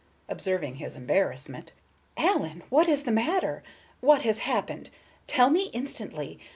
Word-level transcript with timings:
Observing 0.27 0.77
his 0.77 0.95
embarrassment, 0.95 1.73
"Allen, 2.17 2.63
what 2.71 2.89
is 2.89 3.03
the 3.03 3.11
matter? 3.11 3.61
What 3.99 4.23
has 4.23 4.39
happened? 4.39 4.89
Tell 5.27 5.51
me 5.51 5.65
instantly! 5.73 6.39